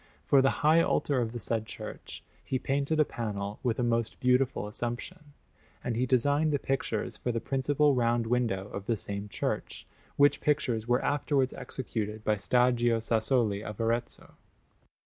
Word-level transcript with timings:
For 0.25 0.41
the 0.41 0.63
high 0.65 0.81
altar 0.81 1.21
of 1.21 1.31
the 1.31 1.39
said 1.39 1.67
church 1.67 2.23
he 2.43 2.57
painted 2.57 2.99
a 2.99 3.05
panel 3.05 3.59
with 3.61 3.77
a 3.77 3.83
most 3.83 4.19
beautiful 4.19 4.65
Assumption, 4.67 5.33
and 5.83 5.95
he 5.95 6.07
designed 6.07 6.51
the 6.51 6.57
pictures 6.57 7.17
for 7.17 7.31
the 7.31 7.39
principal 7.39 7.93
round 7.93 8.25
window 8.25 8.67
of 8.69 8.87
the 8.87 8.97
same 8.97 9.29
church; 9.29 9.85
which 10.17 10.41
pictures 10.41 10.87
were 10.87 11.05
afterwards 11.05 11.53
executed 11.53 12.23
by 12.23 12.35
Stagio 12.37 12.97
Sassoli 12.97 13.61
of 13.63 13.79
Arezzo. 13.79 14.33